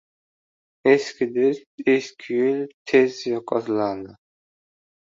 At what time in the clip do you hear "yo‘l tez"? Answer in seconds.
2.41-3.23